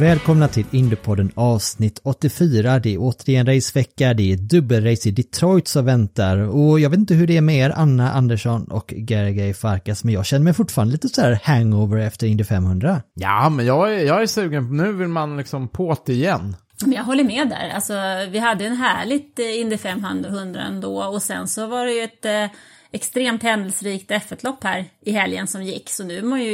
[0.00, 2.78] Välkomna till Indiepodden avsnitt 84.
[2.78, 7.14] Det är återigen racevecka, det är dubbelrace i Detroit som väntar och jag vet inte
[7.14, 10.92] hur det är med er Anna Andersson och Gergay Farkas men jag känner mig fortfarande
[10.92, 13.02] lite så här hangover efter Indy 500.
[13.14, 14.76] Ja, men jag är, jag är sugen.
[14.76, 16.56] Nu vill man liksom på det igen.
[16.82, 17.70] Men jag håller med där.
[17.74, 17.94] Alltså,
[18.30, 22.24] vi hade en härligt eh, Indy 500 ändå och sen så var det ju ett
[22.24, 22.46] eh,
[22.90, 25.90] extremt händelserikt F1-lopp här i helgen som gick.
[25.90, 26.52] Så nu är man ju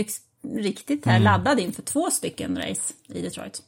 [0.57, 3.63] riktigt här laddad inför två stycken race i Detroit.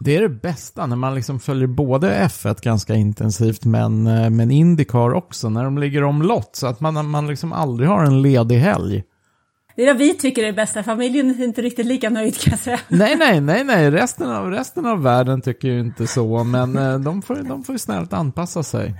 [0.00, 4.50] Det är det bästa när man liksom följer både F1 ganska intensivt men, eh, men
[4.50, 8.56] Indycar också när de ligger omlott så att man, man liksom aldrig har en ledig
[8.56, 9.02] helg.
[9.78, 10.82] Det är det vi tycker är det bästa.
[10.82, 12.80] Familjen är inte riktigt lika nöjd kan jag säga.
[12.88, 16.98] Nej, nej, nej, nej, resten av, resten av världen tycker ju inte så men eh,
[16.98, 18.94] de får, de får ju snällt anpassa sig.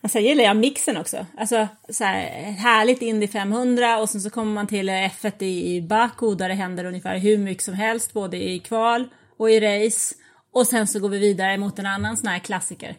[0.00, 1.26] Och sen gillar jag mixen också.
[1.38, 6.34] Alltså så här, härligt Indy 500 och sen så kommer man till F1 i Baku
[6.34, 10.14] där det händer ungefär hur mycket som helst både i kval och i race.
[10.54, 12.96] Och sen så går vi vidare mot en annan sån här klassiker.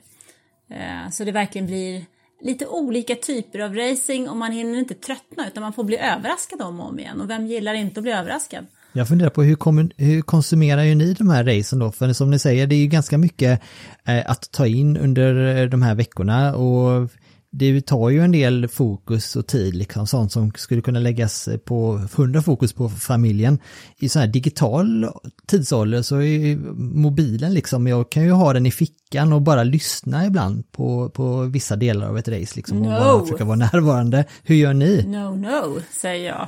[0.70, 2.06] Eh, Så det verkligen blir
[2.44, 6.62] lite olika typer av racing och man hinner inte tröttna utan man får bli överraskad
[6.62, 7.22] om och om igen.
[7.22, 8.66] Och vem gillar inte att bli överraskad?
[8.94, 11.92] Jag funderar på hur, hur konsumerar ju ni de här racen då?
[11.92, 13.62] För som ni säger, det är ju ganska mycket
[14.06, 17.10] eh, att ta in under eh, de här veckorna och
[17.56, 22.08] det tar ju en del fokus och tid, liksom sånt som skulle kunna läggas på,
[22.16, 23.60] 100 fokus på familjen.
[24.00, 25.10] I sån här digital
[25.48, 26.56] tidsålder så är
[26.96, 31.42] mobilen liksom, jag kan ju ha den i fickan och bara lyssna ibland på, på
[31.42, 32.90] vissa delar av ett race liksom och No.
[32.90, 34.26] bara försöka vara närvarande.
[34.44, 35.04] Hur gör ni?
[35.08, 36.48] No, no, säger jag.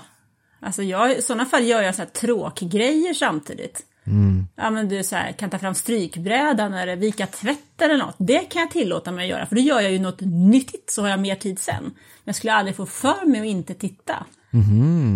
[0.60, 3.84] Alltså jag, i sådana fall gör jag så här tråkgrejer samtidigt.
[4.56, 8.16] Ja men du så här, kan ta fram strykbrädan eller vika tvätt eller något.
[8.18, 11.02] Det kan jag tillåta mig att göra för då gör jag ju något nyttigt så
[11.02, 11.84] har jag mer tid sen.
[11.84, 11.94] Men
[12.24, 14.26] jag skulle aldrig få för mig att inte titta.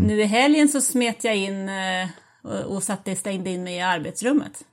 [0.07, 2.07] Nu i helgen så smet jag in eh,
[2.41, 4.63] och, och satte, stängde in mig i arbetsrummet.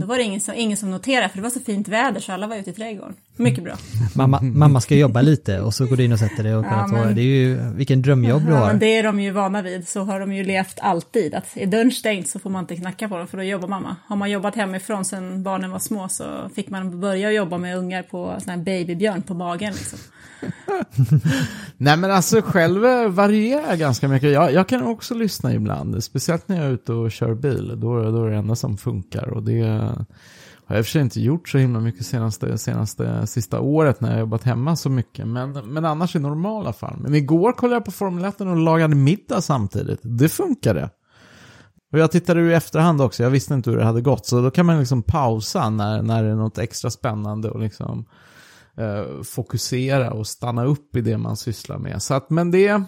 [0.00, 2.32] Då var det ingen som, ingen som noterade för det var så fint väder så
[2.32, 3.14] alla var ute i trädgården.
[3.36, 3.74] Mycket bra.
[4.14, 6.78] Mamma, mamma ska jobba lite och så går du in och sätter dig och kollar
[6.80, 8.66] Ja, på, men- det är ju, vilken drömjobb du Ja, har.
[8.66, 11.34] men det är de ju vana vid, så har de ju levt alltid.
[11.34, 13.96] Att är dörren stängd så får man inte knacka på dem för då jobbar mamma.
[14.06, 18.02] Har man jobbat hemifrån sedan barnen var små så fick man börja jobba med ungar
[18.02, 19.72] på sån här babybjörn på magen.
[19.72, 19.98] Liksom.
[21.76, 24.32] Nej men alltså själv eh, varierar jag ganska mycket.
[24.32, 27.72] Jag, jag kan också lyssna ibland, speciellt när jag är ute och kör bil.
[27.76, 29.90] Då, då är det enda som funkar och det
[30.66, 34.00] har jag i och för sig inte gjort så himla mycket senaste, senaste sista året
[34.00, 35.26] när jag jobbat hemma så mycket.
[35.26, 36.96] Men, men annars i normala fall.
[36.98, 40.00] Men igår kollade jag på Formel 1 och lagade middag samtidigt.
[40.02, 40.90] Det funkade.
[41.92, 44.26] Och jag tittade ju i efterhand också, jag visste inte hur det hade gått.
[44.26, 48.04] Så då kan man liksom pausa när, när det är något extra spännande och liksom
[48.76, 52.02] eh, fokusera och stanna upp i det man sysslar med.
[52.02, 52.82] Så att, men det,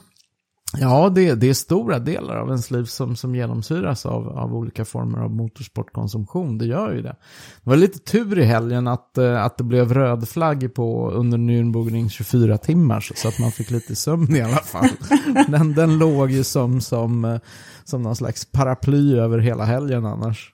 [0.81, 4.85] ja, det, det är stora delar av ens liv som, som genomsyras av, av olika
[4.85, 6.59] former av motorsportkonsumtion.
[6.59, 7.17] Det gör ju det.
[7.63, 11.39] Det var lite tur i helgen att, eh, att det blev röd flagg på under
[11.39, 14.89] Nürnbergring 24 timmar så att man fick lite sömn i alla fall.
[15.49, 17.41] den, den låg ju som, som, eh,
[17.85, 20.53] som någon slags paraply över hela helgen annars.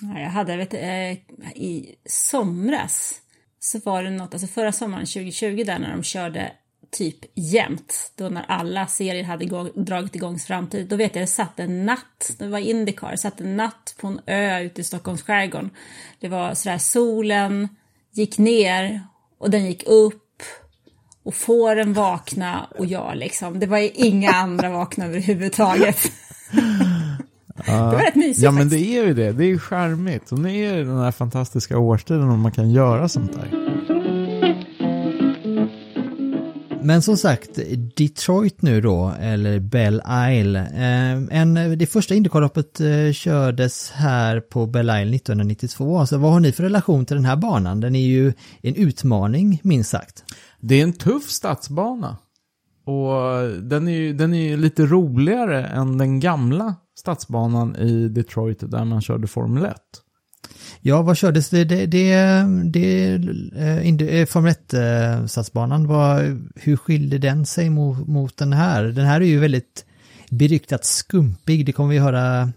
[0.00, 1.12] Ja, Jag hade, vet, eh,
[1.54, 3.21] i somras
[3.64, 6.52] så var det något, alltså förra sommaren 2020 där när de körde
[6.90, 11.28] typ jämt, då när alla serier hade igång, dragit igång samtidigt, då vet jag, jag
[11.28, 15.22] satt en natt, det var Indycar, satt en natt på en ö ute i Stockholms
[15.22, 15.68] skärgård.
[16.20, 17.68] Det var sådär, solen
[18.12, 19.00] gick ner
[19.38, 20.42] och den gick upp
[21.22, 23.60] Och fåren vakna och jag liksom.
[23.60, 25.98] Det var inga andra vakna överhuvudtaget.
[27.66, 30.32] det var rätt mysigt Ja men det är ju det, det är ju charmigt.
[30.32, 33.72] Och det är ju den här fantastiska årstiden om man kan göra sånt där.
[36.84, 37.58] Men som sagt,
[37.96, 40.60] Detroit nu då, eller Belle Isle.
[40.60, 45.98] Eh, en, det första Indycar-loppet eh, kördes här på Belle Isle 1992.
[45.98, 47.80] Alltså, vad har ni för relation till den här banan?
[47.80, 48.32] Den är ju
[48.62, 50.24] en utmaning, minst sagt.
[50.60, 52.16] Det är en tuff stadsbana.
[52.84, 58.70] Och den är ju den är ju lite roligare än den gamla stadsbanan i Detroit
[58.70, 59.76] där man körde Formel 1.
[60.80, 61.64] Ja, vad kördes det?
[61.64, 63.14] Det, det, det
[63.56, 65.86] eh, eh Formel 1-stadsbanan,
[66.54, 68.84] hur skilde den sig mot, mot den här?
[68.84, 69.84] Den här är ju väldigt
[70.30, 72.52] beryktat skumpig, det kommer vi höra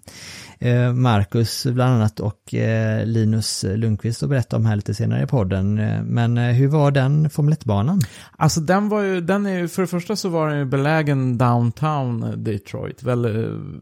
[0.59, 5.27] Eh, Marcus bland annat och eh, Linus Lundqvist att berätta om här lite senare i
[5.27, 5.79] podden.
[5.79, 8.01] Eh, men hur var den Formel 1-banan?
[8.37, 11.37] Alltså den var ju, den är ju, för det första så var den ju belägen
[11.37, 13.03] downtown Detroit.
[13.03, 13.21] Väl,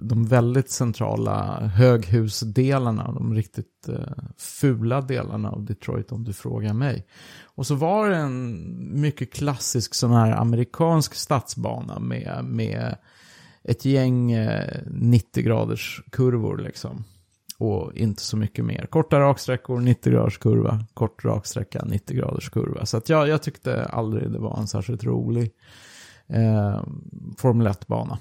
[0.01, 3.67] de väldigt centrala höghusdelarna, de riktigt
[4.37, 7.05] fula delarna av Detroit om du frågar mig.
[7.55, 12.95] Och så var det en mycket klassisk sån här amerikansk stadsbana med, med
[13.63, 17.03] ett gäng eh, 90 graders kurvor liksom.
[17.57, 18.87] Och inte så mycket mer.
[18.89, 20.85] Korta raksträckor, 90 graders kurva.
[20.93, 22.85] Kort raksträcka, 90 graders kurva.
[22.85, 25.51] Så att jag, jag tyckte aldrig det var en särskilt rolig
[26.27, 26.81] eh,
[27.37, 28.17] Formel 1-bana.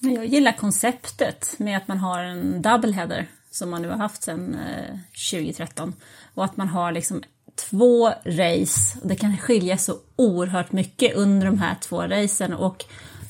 [0.00, 4.54] Jag gillar konceptet med att man har en doubleheader som man nu har haft sedan
[4.54, 4.98] eh,
[5.32, 5.94] 2013.
[6.34, 7.22] Och att man har liksom
[7.70, 8.98] två race.
[9.02, 12.52] Och det kan skilja så oerhört mycket under de här två racen.
[12.52, 12.84] Och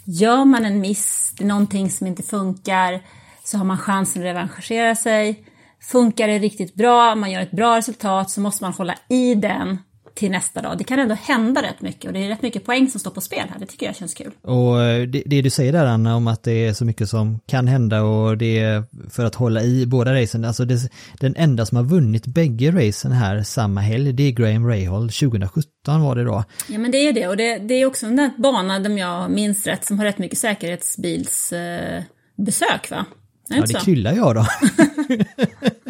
[0.05, 3.03] gör man en miss, det är någonting som inte funkar,
[3.45, 5.45] så har man chansen att revanschera sig.
[5.81, 9.79] Funkar det riktigt bra, man gör ett bra resultat, så måste man hålla i den
[10.15, 10.79] till nästa dag.
[10.79, 13.21] Det kan ändå hända rätt mycket och det är rätt mycket poäng som står på
[13.21, 13.59] spel här.
[13.59, 14.33] Det tycker jag känns kul.
[14.43, 17.41] Och eh, det, det du säger där Anna om att det är så mycket som
[17.47, 20.45] kan hända och det är för att hålla i båda racen.
[20.45, 20.91] Alltså det,
[21.21, 25.11] den enda som har vunnit bägge racen här samma helg det är Graham Rahal.
[25.11, 26.45] 2017 var det då.
[26.69, 29.31] Ja men det är det och det, det är också den där banan, om jag
[29.31, 33.07] minns rätt, som har rätt mycket säkerhetsbilsbesök eh, va?
[33.49, 34.47] Ja, det kryllar jag då.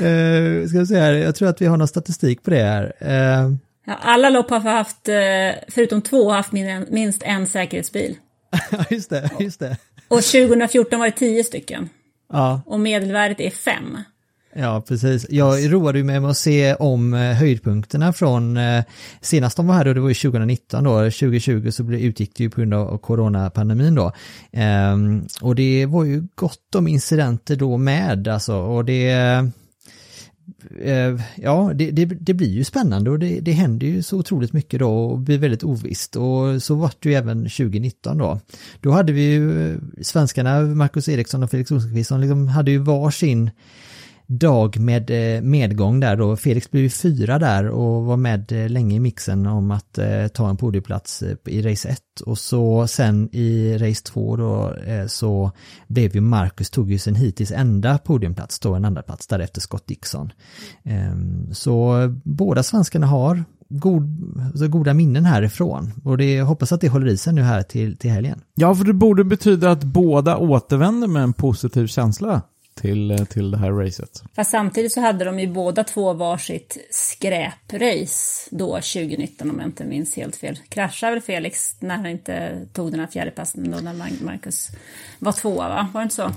[0.00, 2.92] uh, ska jag säga här, jag tror att vi har någon statistik på det här.
[2.98, 3.50] Eh,
[3.86, 6.52] Ja, alla lopp har haft, eh, förutom två, haft
[6.88, 8.16] minst en säkerhetsbil.
[8.90, 9.76] Just det, just det.
[10.08, 11.88] Och 2014 var det tio stycken.
[12.32, 13.98] Ja, Och medelvärdet är fem.
[14.54, 15.26] Ja, precis.
[15.30, 18.84] Jag roade mig med att se om eh, höjdpunkterna från eh,
[19.20, 22.42] senast de var här då, det var ju 2019 då, 2020 så blev- utgick det
[22.42, 24.12] ju på grund av coronapandemin då.
[24.52, 29.10] Ehm, och det var ju gott om incidenter då med alltså, och det
[30.82, 34.52] eh, ja, det, det, det blir ju spännande och det, det händer ju så otroligt
[34.52, 38.40] mycket då och blir väldigt ovisst och så var det ju även 2019 då.
[38.80, 43.50] Då hade vi ju svenskarna, Marcus Eriksson och Felix Rosenqvist, som liksom hade ju varsin
[44.26, 46.36] dag med eh, medgång där då.
[46.36, 50.26] Felix blev ju fyra där och var med eh, länge i mixen om att eh,
[50.26, 54.76] ta en podieplats i race 1 och så sen i race 2 då
[55.06, 55.50] så
[55.86, 59.86] blev ju Marcus tog ju sin hittills enda podiumplats då en andra plats därefter Scott
[59.86, 60.32] Dixon.
[60.84, 61.94] Ehm, så
[62.24, 67.06] båda svenskarna har god, alltså goda minnen härifrån och det jag hoppas att det håller
[67.06, 68.40] i sig nu här till, till helgen.
[68.54, 72.42] Ja, för det borde betyda att båda återvänder med en positiv känsla
[72.74, 74.22] till, eh, till det här racet.
[74.36, 79.84] Fast samtidigt så hade de ju båda två varsitt skräprace då 2019 om jag inte
[79.84, 80.58] minns helt fel.
[80.68, 84.68] Kraschade väl Felix när han inte tog den här fjärdeplatsen då när Marcus
[85.18, 85.88] var tvåa va?
[85.92, 86.30] Var det inte så?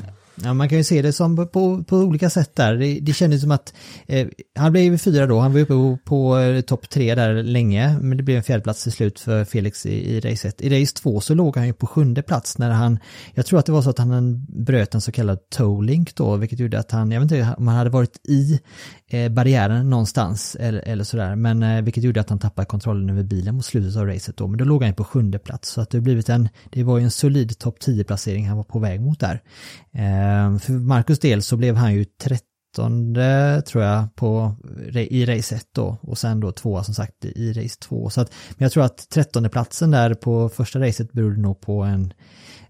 [0.43, 2.75] Ja, man kan ju se det som på, på olika sätt där.
[2.75, 3.73] Det, det kändes som att
[4.07, 7.99] eh, han blev fyra då, han var uppe på, på eh, topp tre där länge,
[8.01, 10.61] men det blev en fjärdeplats till slut för Felix i, i race 1.
[10.61, 12.99] I race 2 så låg han ju på sjunde plats när han,
[13.33, 16.59] jag tror att det var så att han bröt en så kallad toe-link då, vilket
[16.59, 18.59] gjorde att han, jag vet inte om han hade varit i
[19.07, 23.23] eh, barriären någonstans eller, eller sådär, men eh, vilket gjorde att han tappade kontrollen över
[23.23, 25.81] bilen mot slutet av racet då, men då låg han ju på sjunde plats, så
[25.81, 28.79] att det blivit en, det var ju en solid topp 10 placering han var på
[28.79, 29.41] väg mot där.
[29.93, 30.26] Eh,
[30.59, 33.15] för Marcus del så blev han ju 13
[33.65, 34.55] tror jag på,
[34.93, 38.09] i race 1 då och sen då tvåa som sagt i race 2.
[38.09, 41.81] Så att, men jag tror att 13 platsen där på första racet berodde nog på
[41.83, 42.13] en,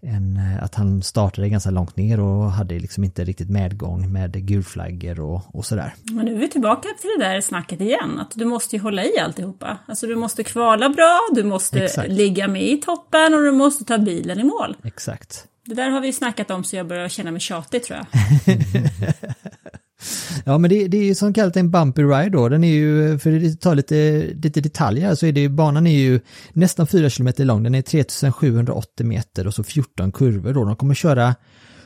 [0.01, 5.19] en, att han startade ganska långt ner och hade liksom inte riktigt medgång med gulflaggor
[5.19, 5.93] och, och sådär.
[6.11, 9.03] Men nu är vi tillbaka till det där snacket igen, att du måste ju hålla
[9.03, 9.77] i alltihopa.
[9.85, 12.09] Alltså du måste kvala bra, du måste Exakt.
[12.09, 14.77] ligga med i toppen och du måste ta bilen i mål.
[14.83, 15.47] Exakt.
[15.67, 18.07] Det där har vi snackat om så jag börjar känna mig tjatig tror jag.
[20.45, 23.19] Ja men det, det är ju som kallat en bumpy ride då, den är ju,
[23.19, 26.19] för att ta lite, lite detaljer, så är det ju, banan är ju
[26.53, 30.93] nästan 4 km lång, den är 3780 meter och så 14 kurvor då, de kommer
[30.93, 31.35] köra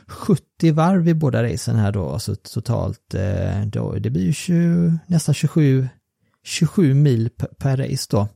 [0.06, 4.98] 70 varv i båda racen här då, alltså totalt, eh, då, det blir ju 20,
[5.06, 5.88] nästan 27,
[6.44, 8.28] 27 mil per, per race då.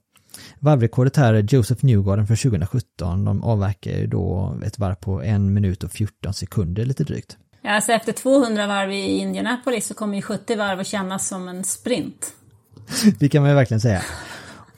[0.59, 5.55] Varvrekordet här är Joseph Newgarden för 2017, de avverkar ju då ett varv på en
[5.55, 7.37] minut och 14 sekunder lite drygt.
[7.63, 11.49] Ja, alltså efter 200 varv i Indianapolis så kommer ju 70 varv att kännas som
[11.49, 12.33] en sprint.
[13.19, 14.03] Det kan man ju verkligen säga.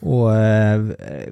[0.00, 0.30] Och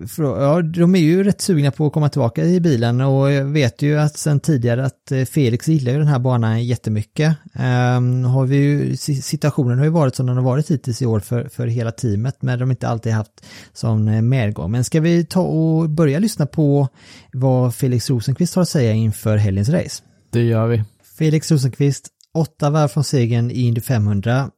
[0.08, 3.44] för, ja, de är ju rätt sugna på att komma tillbaka i bilen och jag
[3.44, 7.36] vet ju att sen tidigare att eh, Felix gillar ju den här banan jättemycket.
[7.54, 11.20] Um, har vi ju, situationen har ju varit som den har varit hittills i år
[11.20, 14.70] för, för hela teamet men de har inte alltid haft sån eh, medgång.
[14.70, 16.88] Men ska vi ta och börja lyssna på
[17.32, 20.02] vad Felix Rosenqvist har att säga inför helgens race?
[20.30, 20.84] Det gör vi.
[21.18, 24.50] Felix Rosenqvist, åtta varv från segern i Indy 500.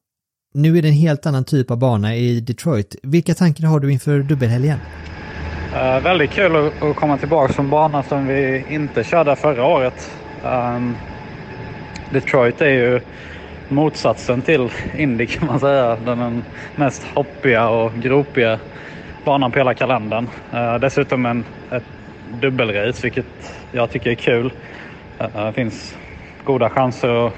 [0.55, 2.97] Nu är det en helt annan typ av bana i Detroit.
[3.03, 4.79] Vilka tankar har du inför dubbelhelgen?
[5.73, 10.11] Uh, väldigt kul att, att komma tillbaka som bana som vi inte körde förra året.
[10.45, 10.97] Um,
[12.13, 13.01] Detroit är ju
[13.69, 15.97] motsatsen till Indy kan man säga.
[15.97, 16.45] Den
[16.77, 18.59] mest hoppiga och gropiga
[19.25, 20.29] banan på hela kalendern.
[20.55, 21.85] Uh, dessutom en, ett
[22.41, 23.27] dubbelrace vilket
[23.73, 24.53] jag tycker är kul.
[25.21, 25.97] Uh, det finns
[26.45, 27.35] goda chanser att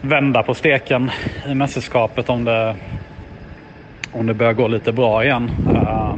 [0.00, 1.10] vända på steken
[1.48, 2.76] i mästerskapet om det,
[4.12, 5.50] om det börjar gå lite bra igen.
[5.74, 6.14] Eh,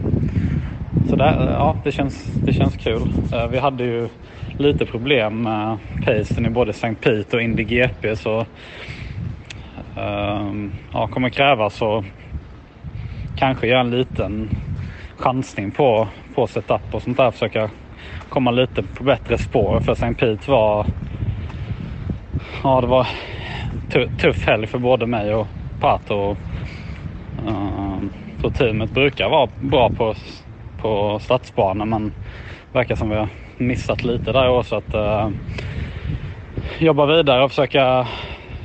[1.09, 3.03] så där, ja, det känns, det känns kul.
[3.33, 4.09] Eh, vi hade ju
[4.59, 6.95] lite problem med pacen i både St.
[6.95, 8.47] Pete och Indy GP så
[9.97, 12.05] ehm, ja, kommer krävas att
[13.37, 14.51] kanske göra en liten
[15.17, 17.31] chansning på, på setup och sånt där.
[17.31, 17.71] Försöka
[18.29, 20.15] komma lite på bättre spår för St.
[20.15, 20.87] Pete var
[22.63, 23.07] ja, det var
[23.93, 25.47] tuff helg för både mig och
[25.81, 26.37] Pato.
[27.47, 27.99] Uh,
[28.43, 30.15] så teamet brukar vara bra på,
[30.79, 32.13] på stadsbanan men
[32.73, 34.77] verkar som vi har missat lite där också.
[34.77, 35.31] Att uh,
[36.79, 38.09] jobba vidare och försöka,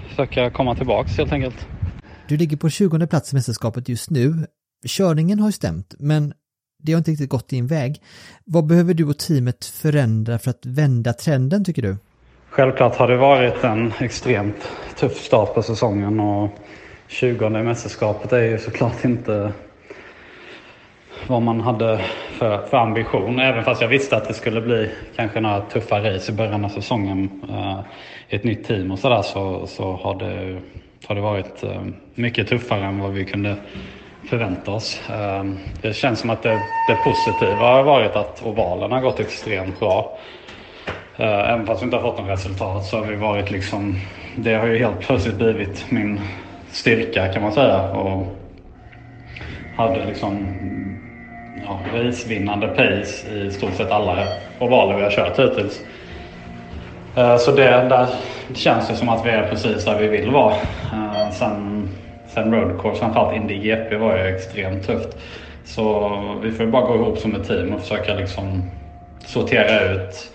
[0.10, 1.68] försöka komma tillbaks helt enkelt.
[2.28, 4.34] Du ligger på 20 plats i mästerskapet just nu.
[4.88, 6.34] Körningen har ju stämt, men
[6.84, 8.02] det har inte riktigt gått din väg.
[8.46, 11.98] Vad behöver du och teamet förändra för att vända trenden tycker du?
[12.58, 16.50] Självklart har det varit en extremt tuff start på säsongen och
[17.08, 19.52] 20 mästerskapet är ju såklart inte
[21.28, 22.00] vad man hade
[22.32, 23.40] för, för ambition.
[23.40, 26.70] Även fast jag visste att det skulle bli kanske några tuffa race i början av
[26.70, 27.30] säsongen
[28.30, 30.62] i ett nytt team och sådär så, så har, det,
[31.08, 31.82] har det varit eh,
[32.16, 33.56] mycket tuffare än vad vi kunde
[34.30, 35.10] förvänta oss.
[35.10, 35.44] Eh,
[35.82, 40.18] det känns som att det, det positiva har varit att ovalen har gått extremt bra.
[41.18, 43.96] Eh, även fast vi inte har fått något resultat så har vi varit liksom,
[44.36, 46.20] det har ju helt plötsligt blivit min
[46.72, 47.92] styrka kan man säga.
[47.92, 48.36] Och
[49.78, 50.48] hade liksom
[51.66, 54.28] ja, racevinnande pace i stort sett alla
[54.60, 55.82] ovaler vi har kört hittills.
[57.16, 58.08] Eh, så det, där
[58.54, 60.54] känns det som att vi är precis där vi vill vara.
[60.94, 61.90] Eh, sen,
[62.28, 65.18] sen roadcourse, framförallt Indy GP var ju extremt tufft.
[65.66, 66.12] Så
[66.44, 68.64] vi får bara gå ihop som ett team och försöka liksom
[69.26, 70.32] sortera ut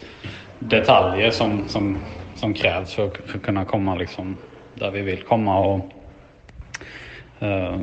[0.68, 1.98] detaljer som, som,
[2.34, 4.36] som krävs för, för att kunna komma liksom
[4.74, 5.58] där vi vill komma.
[5.58, 5.92] Och,
[7.42, 7.80] uh,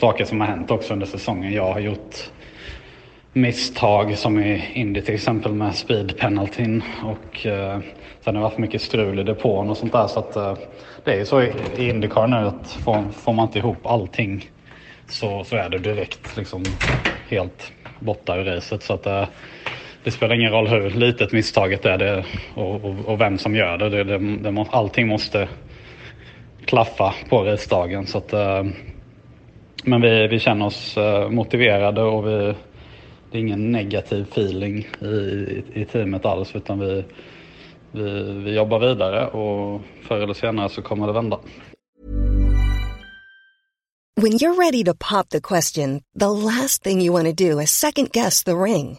[0.00, 1.52] saker som har hänt också under säsongen.
[1.52, 2.30] Jag har gjort
[3.32, 7.78] misstag som i Indy till exempel med speed penaltyn och uh,
[8.20, 10.06] sen har det varit mycket strul i depån och sånt där.
[10.06, 10.54] Så att, uh,
[11.04, 14.50] det är ju så i, i Indycar nu att får, får man inte ihop allting
[15.08, 16.64] så, så är det direkt liksom
[17.28, 18.82] helt borta ur racet.
[18.82, 19.06] Så att,
[20.04, 23.78] det spelar ingen roll hur litet misstaget är det och, och, och vem som gör
[23.78, 23.88] det.
[23.88, 25.48] det, det, det må, allting måste
[26.64, 28.06] klaffa på racedagen.
[28.06, 28.64] Så att, eh,
[29.84, 32.54] men vi, vi känner oss eh, motiverade och vi,
[33.30, 37.04] det är ingen negativ feeling i, i, i teamet alls utan vi,
[37.92, 41.38] vi, vi jobbar vidare och förr eller senare så kommer det vända.
[44.20, 47.70] When you're ready to pop the question, the last thing you want to do is
[47.70, 48.98] second guess the ring.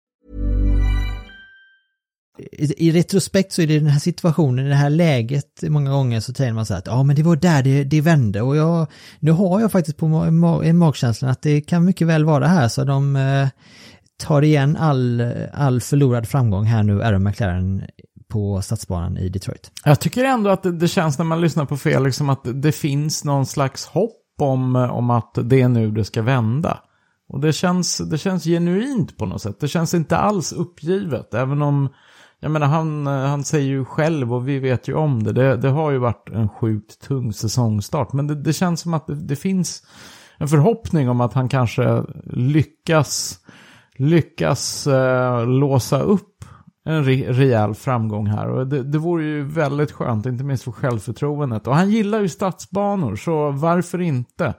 [2.39, 6.19] I, I retrospekt så är det den här situationen, i det här läget, många gånger
[6.19, 8.55] så säger man så här att ja men det var där det, det vände och
[8.55, 8.87] jag,
[9.19, 10.07] nu har jag faktiskt på
[10.73, 13.47] magkänslan att det kan mycket väl vara här så de eh,
[14.17, 17.81] tar igen all, all förlorad framgång här nu, Aaron McLaren
[18.29, 19.71] på stadsbanan i Detroit.
[19.85, 22.71] Jag tycker ändå att det, det känns när man lyssnar på Felix som att det
[22.71, 26.79] finns någon slags hopp om, om att det är nu det ska vända.
[27.29, 29.59] Och det känns, det känns genuint på något sätt.
[29.59, 31.33] Det känns inte alls uppgivet.
[31.33, 31.89] Även om,
[32.43, 35.33] jag menar han, eh, han säger ju själv och vi vet ju om det.
[35.33, 38.13] Det, det har ju varit en sjukt tung säsongstart.
[38.13, 39.83] Men det, det känns som att det, det finns
[40.37, 43.39] en förhoppning om att han kanske lyckas,
[43.95, 46.45] lyckas eh, låsa upp
[46.85, 48.49] en re rejäl framgång här.
[48.49, 51.67] Och det, det vore ju väldigt skönt, inte minst för självförtroendet.
[51.67, 54.53] Och han gillar ju stadsbanor, så varför inte?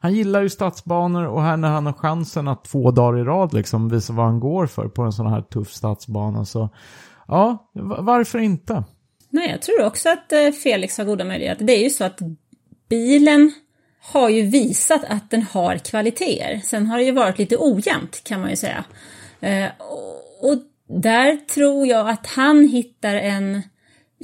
[0.00, 3.54] Han gillar ju stadsbanor och här när han har chansen att två dagar i rad
[3.54, 6.44] liksom visa vad han går för på en sån här tuff stadsbana.
[6.44, 6.68] Så
[7.28, 7.70] ja,
[8.02, 8.84] varför inte?
[9.30, 11.64] Nej, jag tror också att eh, Felix har goda möjligheter.
[11.64, 12.18] Det är ju så att
[12.88, 13.52] bilen
[14.00, 16.60] har ju visat att den har kvaliteter.
[16.64, 18.84] Sen har det ju varit lite ojämnt kan man ju säga.
[19.40, 19.66] Eh,
[20.40, 23.62] och, där tror jag att han hittar en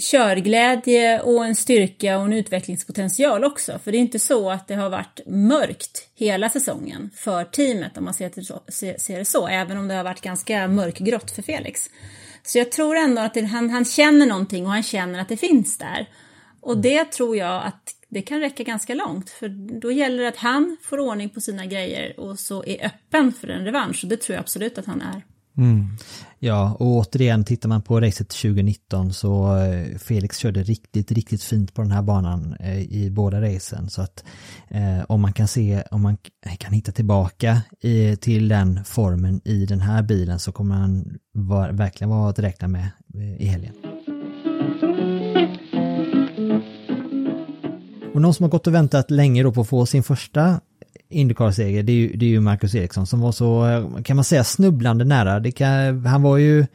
[0.00, 3.78] körglädje och en styrka och en utvecklingspotential också.
[3.85, 8.04] För det är inte så att det har varit mörkt hela säsongen för teamet om
[8.04, 8.62] man ser det så,
[8.99, 11.90] ser det så även om det har varit ganska mörkgrått för Felix.
[12.42, 15.37] Så jag tror ändå att det, han, han känner någonting och han känner att det
[15.37, 16.08] finns där.
[16.61, 19.49] Och det tror jag att det kan räcka ganska långt, för
[19.80, 23.49] då gäller det att han får ordning på sina grejer och så är öppen för
[23.49, 24.04] en revansch.
[24.04, 25.22] Och det tror jag absolut att han är.
[25.56, 25.87] Mm.
[26.38, 31.75] Ja, och återigen tittar man på racet 2019 så eh, Felix körde riktigt, riktigt fint
[31.75, 33.90] på den här banan eh, i båda racen.
[33.90, 34.25] Så att
[34.68, 36.16] eh, om man kan se, om man
[36.59, 41.70] kan hitta tillbaka i, till den formen i den här bilen så kommer han var,
[41.72, 42.88] verkligen vara att räkna med
[43.38, 43.74] i helgen.
[48.14, 50.61] Och någon som har gått och väntat länge då på att få sin första
[51.12, 54.25] Indycar-seger, det är, ju, det är ju Marcus Eriksson som var så, eh, kan man
[54.25, 55.40] säga, snubblande nära.
[55.40, 56.66] Det kan, han var ju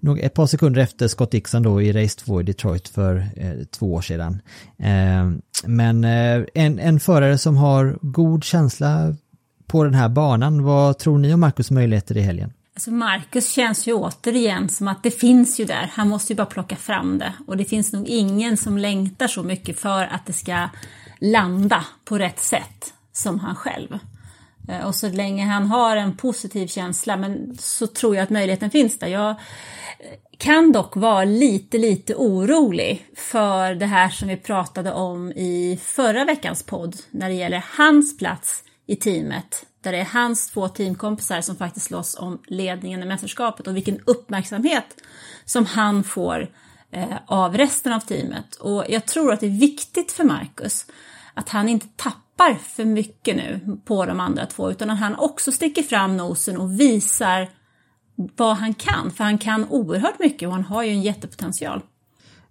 [0.00, 3.52] nog ett par sekunder efter Scott Dixon då i Race 2 i Detroit för eh,
[3.70, 4.42] två år sedan.
[4.78, 5.30] Eh,
[5.64, 9.16] men eh, en, en förare som har god känsla
[9.66, 12.52] på den här banan, vad tror ni om Marcus möjligheter i helgen?
[12.74, 16.46] Alltså Marcus känns ju återigen som att det finns ju där, han måste ju bara
[16.46, 17.32] plocka fram det.
[17.46, 20.68] Och det finns nog ingen som längtar så mycket för att det ska
[21.20, 23.98] landa på rätt sätt som han själv.
[24.68, 28.70] Eh, och så länge han har en positiv känsla, men så tror jag att möjligheten
[28.70, 29.06] finns där.
[29.06, 29.34] Jag
[30.40, 36.24] kan dock vara lite, lite orolig för det här som vi pratade om i förra
[36.24, 39.66] veckans podd när det gäller hans plats i teamet.
[39.82, 44.00] Där det är hans två teamkompisar som faktiskt slåss om ledningen i mästerskapet och vilken
[44.04, 44.84] uppmärksamhet
[45.44, 46.48] som han får
[46.90, 48.54] eh, av resten av teamet.
[48.54, 50.86] Och jag tror att det är viktigt för Marcus
[51.34, 52.29] att han inte tappar
[52.62, 56.80] för mycket nu på de andra två utan att han också sticker fram nosen och
[56.80, 57.48] visar
[58.36, 59.10] vad han kan.
[59.10, 61.82] För han kan oerhört mycket och han har ju en jättepotential.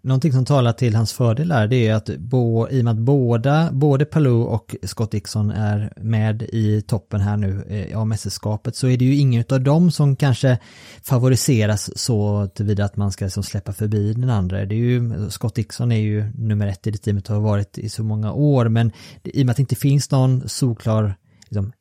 [0.09, 2.97] Någonting som talar till hans fördel är det är att bo, i och med att
[2.97, 8.75] båda, både Palou och Scott Dixon är med i toppen här nu eh, av mästerskapet
[8.75, 10.57] så är det ju ingen av dem som kanske
[11.03, 14.65] favoriseras så tillvida att man ska liksom släppa förbi den andra.
[14.65, 17.77] Det är ju, Scott Dixon är ju nummer ett i det teamet och har varit
[17.77, 18.91] i så många år men
[19.23, 21.15] i och med att det inte finns någon solklar
[21.49, 21.71] liksom,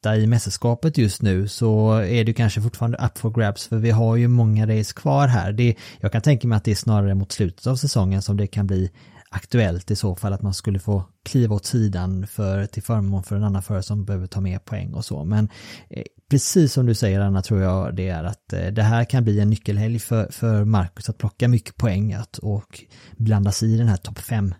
[0.00, 3.90] etta i mästerskapet just nu så är det kanske fortfarande up for grabs för vi
[3.90, 5.52] har ju många race kvar här.
[5.52, 8.46] Det, jag kan tänka mig att det är snarare mot slutet av säsongen som det
[8.46, 8.90] kan bli
[9.30, 13.36] aktuellt i så fall att man skulle få kliva åt sidan för, till förmån för
[13.36, 15.24] en annan förare som behöver ta mer poäng och så.
[15.24, 15.48] Men
[15.90, 19.24] eh, precis som du säger Anna tror jag det är att eh, det här kan
[19.24, 22.84] bli en nyckelhelg för, för Marcus att plocka mycket poäng att, och
[23.16, 24.54] blanda sig i den här topp 5.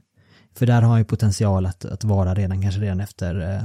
[0.57, 3.63] För där har han ju potential att, att vara redan, kanske redan efter eh,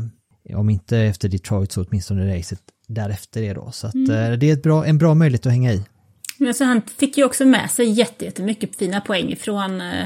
[0.55, 3.71] om inte efter Detroit så åtminstone racet därefter det då.
[3.71, 5.83] Så att eh, det är ett bra, en bra möjlighet att hänga i.
[6.37, 10.03] Men så han fick ju också med sig jätte- jättemycket fina poäng från eh,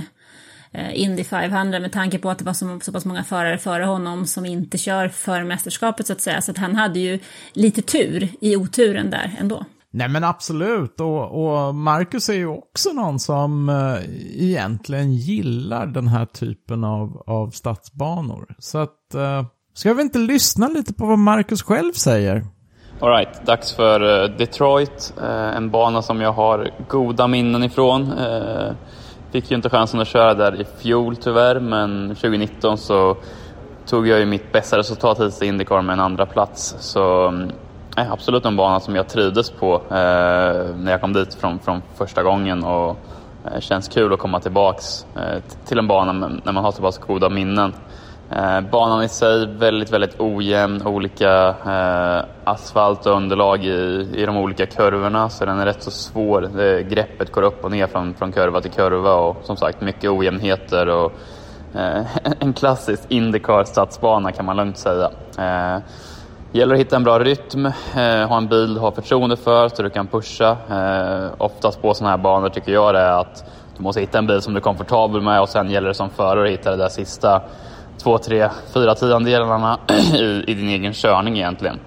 [0.71, 3.83] eh, Indy 500 med tanke på att det var så, så pass många förare före
[3.83, 6.41] honom som inte kör för mästerskapet så att säga.
[6.41, 7.19] Så att han hade ju
[7.53, 9.65] lite tur i oturen där ändå.
[9.91, 13.97] Nej men absolut, och, och Marcus är ju också någon som eh,
[14.43, 18.55] egentligen gillar den här typen av, av stadsbanor.
[18.59, 22.45] Så att, eh, ska vi inte lyssna lite på vad Marcus själv säger?
[22.99, 25.13] Alright, dags för eh, Detroit.
[25.21, 28.11] Eh, en bana som jag har goda minnen ifrån.
[28.11, 28.71] Eh,
[29.31, 33.17] fick ju inte chansen att köra där i fjol tyvärr, men 2019 så
[33.85, 36.75] tog jag ju mitt bästa resultat hittills i Indycar med en andra plats.
[36.79, 37.27] Så
[37.97, 42.23] eh, absolut en bana som jag trivdes på när jag kom dit från, från första
[42.23, 42.97] gången och
[43.59, 45.05] känns kul att komma tillbaks
[45.65, 47.73] till en bana när man har så pass goda minnen.
[48.31, 54.37] Eh, banan i sig väldigt, väldigt ojämn, olika eh, asfalt och underlag i, i de
[54.37, 56.41] olika kurvorna så den är rätt så svår.
[56.41, 60.09] Det, greppet går upp och ner från, från kurva till kurva och som sagt mycket
[60.09, 61.11] ojämnheter och
[61.75, 62.05] eh,
[62.39, 65.11] en klassisk Indycar stadsbana kan man lugnt säga.
[65.37, 65.83] Eh,
[66.51, 69.83] gäller att hitta en bra rytm, eh, ha en bil du har förtroende för så
[69.83, 70.57] du kan pusha.
[70.69, 73.43] Eh, oftast på sådana här banor tycker jag det är att
[73.77, 76.09] du måste hitta en bil som du är komfortabel med och sen gäller det som
[76.09, 77.41] förare att hitta det där sista
[78.03, 79.79] två, tre, fyra tiondelarna
[80.15, 81.79] i, i din egen körning egentligen.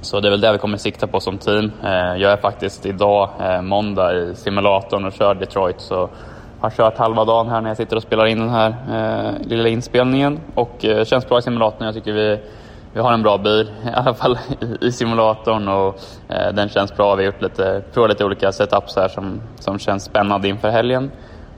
[0.00, 1.72] Så det är väl det vi kommer sikta på som team.
[1.84, 5.80] Eh, jag är faktiskt idag, eh, måndag, i simulatorn och kör Detroit.
[5.80, 6.10] Så
[6.60, 9.68] har kört halva dagen här när jag sitter och spelar in den här eh, lilla
[9.68, 10.40] inspelningen.
[10.54, 11.86] Och eh, känns bra i simulatorn.
[11.86, 12.38] Jag tycker vi,
[12.92, 15.68] vi har en bra bil, i alla fall i, i simulatorn.
[15.68, 17.14] Och eh, den känns bra.
[17.14, 21.10] Vi har gjort lite, provat lite olika setups här som, som känns spännande inför helgen.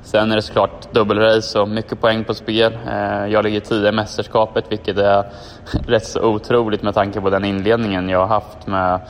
[0.07, 2.79] Sen är det såklart dubbelrace och mycket poäng på spel.
[2.88, 5.25] Eh, jag ligger tio i mästerskapet vilket är
[5.87, 9.01] rätt så otroligt med tanke på den inledningen jag har haft med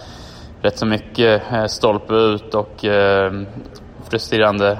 [0.62, 3.32] rätt så mycket eh, stolpe ut och eh,
[4.10, 4.78] frustrerande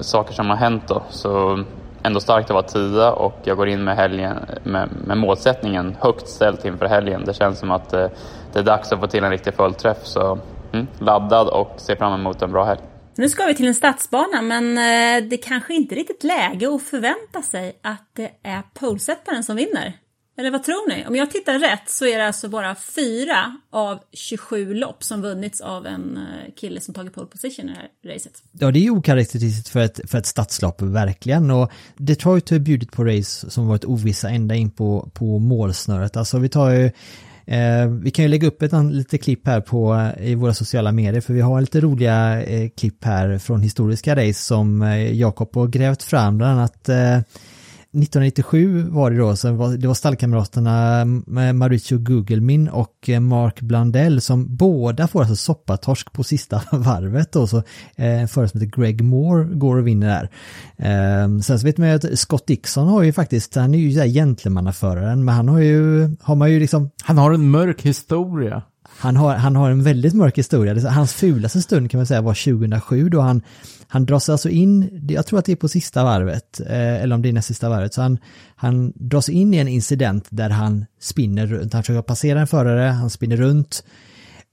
[0.00, 0.82] saker som har hänt.
[0.88, 1.02] Då.
[1.08, 1.64] Så
[2.02, 6.28] ändå starkt att vara tia och jag går in med, helgen, med, med målsättningen högt
[6.28, 7.24] ställt inför helgen.
[7.24, 8.10] Det känns som att det
[8.54, 9.98] är dags att få till en riktig fullträff.
[10.02, 10.38] Så
[10.72, 12.80] mm, laddad och ser fram emot en bra helg.
[13.20, 16.82] Nu ska vi till en stadsbana, men eh, det kanske inte är riktigt läge att
[16.82, 19.96] förvänta sig att det är polesättaren som vinner.
[20.38, 21.06] Eller vad tror ni?
[21.06, 25.60] Om jag tittar rätt så är det alltså bara fyra av 27 lopp som vunnits
[25.60, 28.42] av en eh, kille som tagit pole position i det här racet.
[28.52, 31.50] Ja, det är ju okaraktäristiskt för ett, för ett stadslopp, verkligen.
[31.50, 36.16] Och Detroit har bjudit på race som varit ovissa ända in på, på målsnöret.
[36.16, 36.90] Alltså vi tar ju
[37.50, 40.92] Eh, vi kan ju lägga upp ett lite klipp här på, eh, i våra sociala
[40.92, 45.54] medier för vi har lite roliga eh, klipp här från historiska race som eh, Jakob
[45.54, 47.18] har grävt fram, bland annat eh,
[47.92, 54.20] 1997 var det då, så det var stallkamraterna eh, Mauricio Gugelmin och eh, Mark Blandell
[54.20, 57.56] som båda får alltså soppatorsk på sista varvet då, så
[57.96, 60.30] eh, en förare som heter Greg Moore går och vinner där.
[60.76, 64.12] Ehm, sen så vet man ju att Scott Dixon har ju faktiskt, han är ju
[64.12, 66.90] gentlemannaföraren, men han har ju, har man ju liksom...
[67.02, 68.62] Han har en mörk historia.
[69.00, 70.90] Han har, han har en väldigt mörk historia.
[70.90, 73.42] Hans fulaste stund kan man säga var 2007 då han,
[73.88, 77.22] han dras alltså in, jag tror att det är på sista varvet, eh, eller om
[77.22, 78.18] det är näst sista varvet, så han,
[78.56, 82.90] han dras in i en incident där han spinner runt, han försöker passera en förare,
[82.90, 83.84] han spinner runt,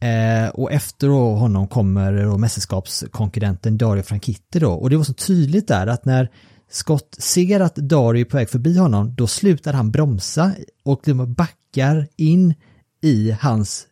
[0.02, 5.14] eh, och efter då honom kommer då mästerskapskonkurrenten Dario Franchitti då, och det var så
[5.14, 6.30] tydligt där att när
[6.70, 10.52] Scott ser att Dario är på väg förbi honom, då slutar han bromsa
[10.86, 12.54] och backar in
[13.02, 13.87] i hans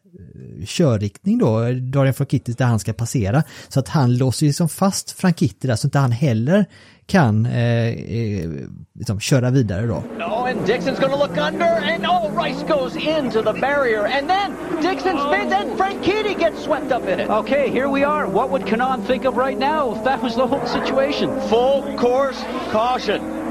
[0.66, 3.44] körriktning då, Darian Frankittis där han ska passera.
[3.68, 6.66] Så att han låser ju som fast Frankitti där så inte han heller
[7.08, 8.50] kan eh, eh,
[8.94, 10.04] liksom köra vidare då.
[10.20, 14.52] Oh, and Dixon's gonna look under and oh, Rice goes into the barrier and then
[14.82, 17.30] Dixon spins and Franchitti gets swept up in it.
[17.30, 18.28] Okay, here we are.
[18.28, 21.30] What would Kanan think of right now if that was the whole situation?
[21.50, 23.45] Full course caution.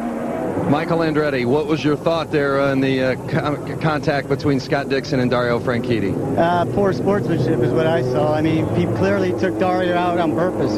[0.70, 5.20] Michael Andretti, what was your thought there on the uh, co contact between Scott Dixon
[5.20, 6.14] and Dario Franchitti?
[6.38, 8.34] Uh, poor sportsmanship is what I saw.
[8.34, 10.72] I mean, he clearly took Dario out on purpose.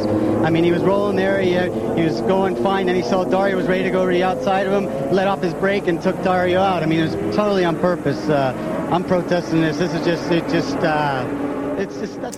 [0.44, 3.24] I mean, he was rolling there, he, uh, he was going fine, then he saw
[3.24, 6.02] Dario was ready to go to the outside of him, let off his brake and
[6.02, 6.82] took Dario out.
[6.82, 8.18] I mean, it was totally on purpose.
[8.28, 9.78] Uh, I'm protesting this.
[9.78, 10.76] This is just, it just...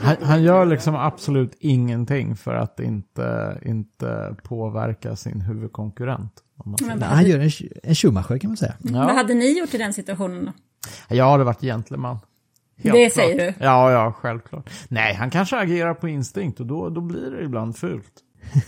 [0.00, 6.32] Han, han, gör liksom absolut ingenting för att inte, inte påverka sin huvudkonkurrent.
[6.80, 7.50] Men han gör en,
[7.82, 8.74] en Schumacher kan man säga.
[8.78, 9.04] Ja.
[9.04, 10.52] Vad hade ni gjort i den situationen då?
[11.16, 12.18] Jag hade varit gentleman.
[12.82, 13.12] Helt det klart.
[13.12, 13.64] säger du?
[13.64, 14.70] Ja, ja, självklart.
[14.88, 18.12] Nej, han kanske agerar på instinkt och då, då blir det ibland fult.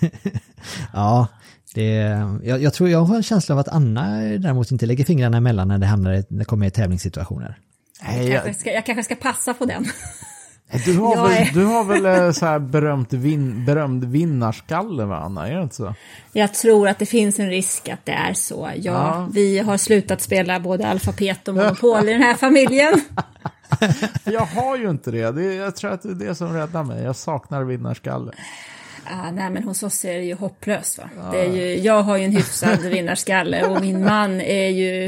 [0.92, 1.28] ja,
[1.74, 1.94] det,
[2.42, 5.68] jag, jag, tror jag har en känsla av att Anna däremot inte lägger fingrarna emellan
[5.68, 7.58] när det hamnar när det kommer i tävlingssituationer.
[8.02, 9.84] Jag, jag, kanske ska, jag kanske ska passa på den.
[10.84, 11.50] Du har, väl, är...
[11.54, 15.74] du har väl eh, så här berömt vin, berömd vinnarskalle va Anna, är det inte
[15.74, 15.94] så?
[16.32, 18.70] Jag tror att det finns en risk att det är så.
[18.74, 19.28] Ja, ja.
[19.32, 23.00] Vi har slutat spela både alfabet och monopol i den här familjen.
[24.24, 25.30] Jag har ju inte det.
[25.30, 27.02] det jag tror att det är det som räddar mig.
[27.02, 28.32] Jag saknar vinnarskalle.
[29.04, 31.30] Ah, nej men hos oss är det ju hopplöst va.
[31.32, 35.04] Det är ju, jag har ju en hyfsad vinnarskalle och min man är ju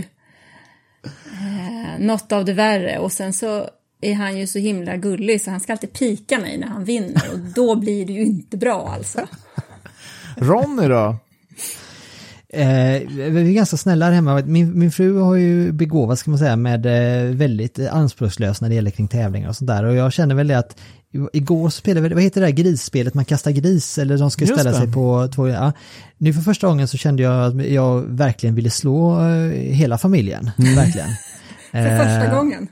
[1.04, 2.98] eh, något av det värre.
[2.98, 3.68] Och sen så
[4.02, 7.22] är han ju så himla gullig så han ska alltid pika mig när han vinner
[7.32, 9.20] och då blir det ju inte bra alltså.
[10.36, 11.16] Ronny då?
[12.54, 14.42] Eh, vi är ganska snälla här hemma.
[14.46, 18.74] Min, min fru har ju begåvats ska man säga med eh, väldigt anspråkslös när det
[18.74, 19.84] gäller kring tävlingar och sånt där.
[19.84, 20.76] Och jag känner väl det att
[21.32, 24.54] igår spelade vi, vad heter det där grisspelet, man kastar gris eller de ska Just
[24.60, 24.76] ställa det.
[24.84, 25.72] sig på två, ja.
[26.18, 30.50] Nu för första gången så kände jag att jag verkligen ville slå eh, hela familjen,
[30.56, 31.08] verkligen.
[31.72, 32.68] För första Eh, gången.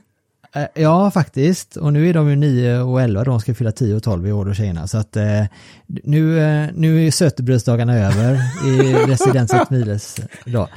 [0.54, 1.76] Eh, Ja, faktiskt.
[1.76, 4.32] Och nu är de ju 9 och 11, de ska fylla 10 och 12 i
[4.32, 4.86] år och tjejerna.
[4.86, 5.44] Så att eh,
[5.86, 8.34] nu, eh, nu är sötebrödsdagarna över
[8.66, 10.68] i residenset Miles dag.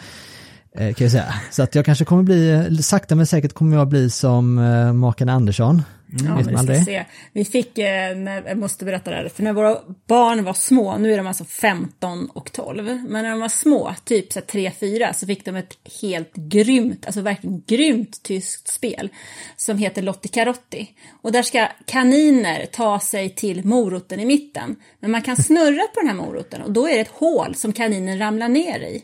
[0.75, 1.33] Eh, kan jag säga.
[1.51, 5.29] Så att jag kanske kommer bli, sakta men säkert kommer jag bli som eh, maken
[5.29, 5.81] Andersson.
[6.25, 7.05] Ja, Vet men man vi se.
[7.33, 10.97] Vi fick, eh, när, jag måste berätta det här, för när våra barn var små,
[10.97, 15.27] nu är de alltså 15 och 12, men när de var små, typ 3-4, så
[15.27, 19.09] fick de ett helt grymt, alltså verkligen grymt tyskt spel
[19.55, 20.89] som heter Lotti Carotti.
[21.21, 25.99] Och där ska kaniner ta sig till moroten i mitten, men man kan snurra på
[25.99, 29.03] den här moroten och då är det ett hål som kaninen ramlar ner i.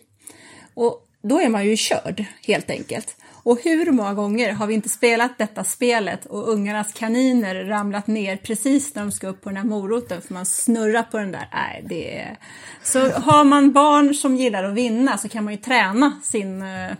[0.73, 3.15] Och då är man ju körd, helt enkelt.
[3.43, 8.37] Och hur många gånger har vi inte spelat detta spelet och ungarnas kaniner ramlat ner
[8.37, 11.49] precis när de ska upp på den här moroten för man snurrar på den där.
[11.53, 12.37] Nej, det är...
[12.83, 16.91] Så har man barn som gillar att vinna så kan man ju träna sin eh,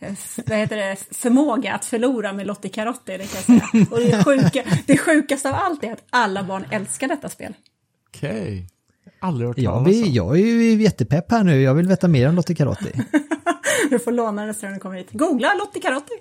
[0.00, 0.12] eh,
[0.46, 3.86] vad heter det, förmåga att förlora med Lotti Carotti, det kan jag säga.
[3.90, 7.54] Och det, sjuka, det sjukaste av allt är att alla barn älskar detta spel.
[8.08, 8.66] Okej.
[9.20, 10.12] Aldrig hört Ja, talas vi, om.
[10.12, 12.92] jag är ju jättepepp här nu, jag vill veta mer om Lotti Carotti.
[13.90, 15.08] Du får låna den nästa gång du kommer hit.
[15.12, 16.12] Googla Lotti Carotti.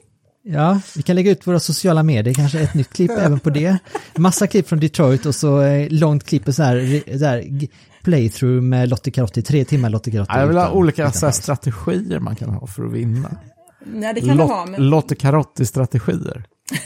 [0.44, 3.78] Ja, vi kan lägga ut våra sociala medier, kanske ett nytt klipp även på det.
[4.18, 7.68] Massa klipp från Detroit och så eh, långt klipp och så här, så här
[8.04, 10.32] playthrough med Lotti Carotti, tre timmar Lotti Carotti.
[10.34, 12.92] Ja, jag vill ha utan- olika utan så här, strategier man kan ha för att
[12.94, 13.32] vinna.
[13.86, 14.66] Nej, det kan du ha.
[14.66, 14.90] Men...
[14.90, 16.44] Lotte Carotti-strategier.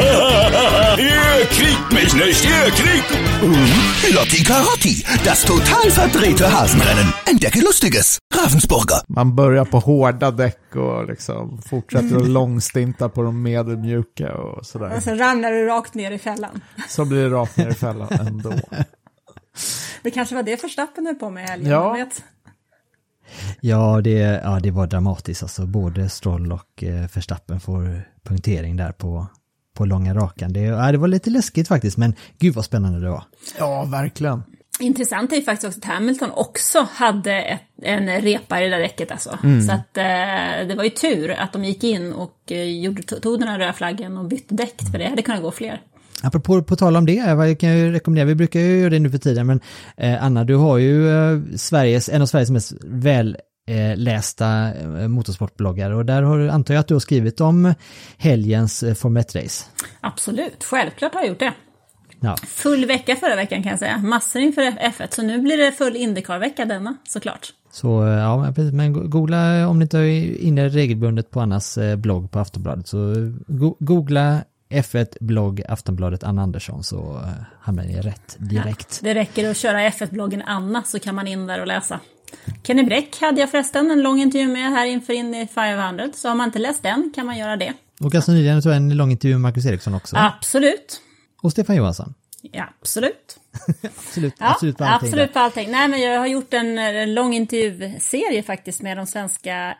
[0.98, 3.10] Ihr kriegt mich nicht, ihr kriegt...
[4.14, 7.12] Lotti Carotti, das total verdrehte Hasenrennen.
[7.30, 8.18] Entdecke Lustiges.
[8.34, 8.96] Ravensburger.
[9.08, 14.92] Man börjar på hårda däck och liksom fortsätter att långstinta på de medelmjuka och sådär.
[14.96, 16.60] Och sen ramlar du rakt ner i fällan.
[16.88, 18.52] Så blir det rakt ner i fällan ändå.
[20.02, 21.92] Det kanske var det Verstappen höll på med i helgen, Ja.
[21.92, 22.22] vet.
[23.60, 25.66] Ja det, ja, det var dramatiskt alltså.
[25.66, 29.26] Både Stroll och eh, Verstappen får punktering där på,
[29.80, 30.52] på långa rakan.
[30.52, 33.24] Det, ja, det var lite läskigt faktiskt, men gud vad spännande det var.
[33.58, 34.42] Ja, verkligen.
[34.80, 38.78] Intressant är ju faktiskt också att Hamilton också hade ett, en repa i det där
[38.78, 39.38] däcket alltså.
[39.42, 39.62] Mm.
[39.62, 43.40] Så att eh, det var ju tur att de gick in och eh, gjorde, tog
[43.40, 45.80] den här röda flaggen och bytte däck, för det hade kunnat gå fler.
[46.22, 49.10] Apropå på tal om det, jag kan ju rekommendera, vi brukar ju göra det nu
[49.10, 49.60] för tiden, men
[49.96, 53.40] eh, Anna, du har ju eh, Sveriges, en av Sveriges mest väl eh,
[53.96, 57.74] lästa eh, motorsportbloggar och där har, du- antar jag att du har skrivit om
[58.18, 59.64] helgens eh, Formel 1-race.
[60.00, 61.52] Absolut, självklart har jag gjort det.
[62.22, 62.36] Ja.
[62.46, 65.96] Full vecka förra veckan kan jag säga, massor inför F1, så nu blir det full
[65.96, 67.46] Indycar-vecka denna, såklart.
[67.72, 71.40] Så eh, ja, men precis, men go- googla om ni inte är inne regelbundet på
[71.40, 74.38] Annas eh, blogg på Aftonbladet så eh, go googla
[74.70, 79.00] F1 blogg Aftonbladet Anna Andersson så eh, hamnar ni rätt direkt.
[79.02, 82.00] Det räcker att köra F1-bloggen Anna så kan man in där och läsa.
[82.62, 86.34] Kenny Bräck hade jag förresten en lång intervju med här inför Indy 500, så har
[86.34, 87.72] man inte läst den kan man göra det.
[88.00, 90.16] Och ganska nyligen tog jag en lång intervju med Marcus Eriksson också.
[90.16, 91.00] Absolut.
[91.42, 92.14] Och Stefan Johansson.
[92.42, 93.36] Ja, absolut.
[93.82, 95.08] Absolut, Ja, absolut på allting.
[95.08, 95.70] absolut på allting.
[95.70, 99.76] Nej, men jag har gjort en, en lång intervjuserie faktiskt med de svenska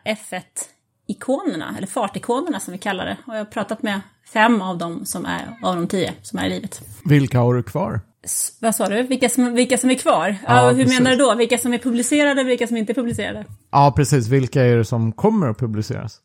[1.13, 3.17] F1-ikonerna, eller fartikonerna som vi kallar det.
[3.27, 4.01] Och jag har pratat med
[4.33, 6.81] fem av dem som är, av de tio som är i livet.
[7.05, 7.99] Vilka har du kvar?
[8.23, 9.01] S- Vad sa du?
[9.03, 10.35] Vilka som, vilka som är kvar?
[10.47, 10.99] Ja, Ja, hur precis.
[10.99, 11.35] menar du då?
[11.35, 13.45] Vilka som är publicerade och vilka som inte är publicerade?
[13.71, 14.27] Ja, precis.
[14.27, 16.19] Vilka är det som kommer att publiceras?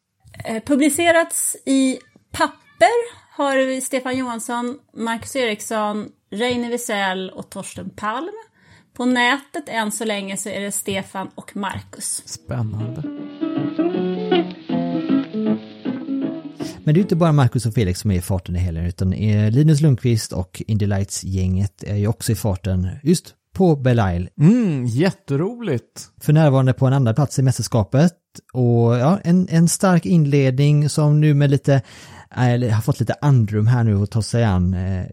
[0.44, 1.98] Eh, publicerats i
[2.32, 8.32] papper har vi Stefan Johansson, Marcus Eriksson, Reine Wiesel och Torsten Palm.
[8.96, 12.22] På nätet än så länge så är det Stefan och Marcus.
[12.26, 13.02] Spännande.
[16.86, 19.12] Men det är inte bara Marcus och Felix som är i farten i helgen utan
[19.12, 24.28] eh, Linus Lundqvist och Indy Lights-gänget är ju också i farten just på Belle Isle.
[24.40, 26.08] Mm, jätteroligt.
[26.20, 28.12] För närvarande på en andra plats i mästerskapet
[28.52, 31.82] och ja, en, en stark inledning som nu med lite
[32.30, 35.06] eller har fått lite andrum här nu att ta sig an eh,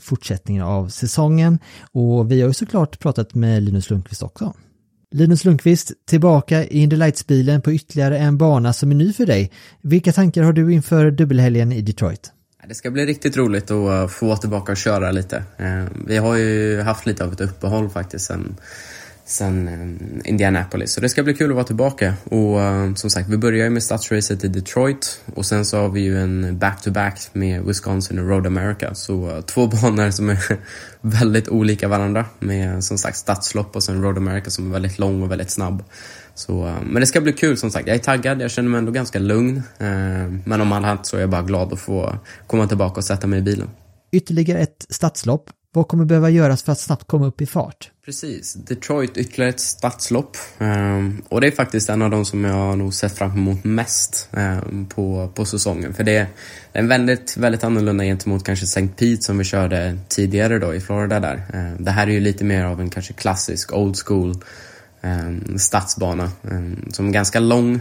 [0.00, 1.58] fortsättningen av säsongen.
[1.92, 4.54] Och vi har ju såklart pratat med Linus Lundqvist också.
[5.14, 9.50] Linus Lundqvist, tillbaka i Indy Lights-bilen på ytterligare en bana som är ny för dig.
[9.80, 12.32] Vilka tankar har du inför dubbelhelgen i Detroit?
[12.68, 15.44] Det ska bli riktigt roligt att eh, få vara tillbaka och köra lite.
[15.56, 18.56] Eh, vi har ju haft lite av ett uppehåll faktiskt sen,
[19.24, 20.92] sen eh, Indianapolis.
[20.92, 22.14] Så det ska bli kul att vara tillbaka.
[22.24, 25.88] Och eh, som sagt, vi börjar ju med stadsracet i Detroit och sen så har
[25.88, 28.94] vi ju en back-to-back med Wisconsin och Road America.
[28.94, 30.38] Så eh, två banor som är
[31.00, 35.22] väldigt olika varandra med som sagt stadslopp och sen Road America som är väldigt lång
[35.22, 35.84] och väldigt snabb.
[36.34, 37.86] Så, men det ska bli kul som sagt.
[37.86, 39.62] Jag är taggad, jag känner mig ändå ganska lugn.
[40.44, 43.38] Men om annat så är jag bara glad att få komma tillbaka och sätta mig
[43.38, 43.70] i bilen.
[44.12, 45.50] Ytterligare ett stadslopp.
[45.74, 47.90] Vad kommer behöva göras för att snabbt komma upp i fart?
[48.04, 50.36] Precis, Detroit ytterligare ett stadslopp.
[50.58, 53.64] Um, och det är faktiskt en av de som jag har nog sett fram emot
[53.64, 55.94] mest um, på, på säsongen.
[55.94, 56.26] För det är
[56.72, 58.88] en väldigt, väldigt annorlunda gentemot kanske St.
[58.88, 61.42] Pete som vi körde tidigare då i Florida där.
[61.54, 64.34] Um, det här är ju lite mer av en kanske klassisk old school
[65.00, 66.30] um, stadsbana
[66.92, 67.80] som är ganska lång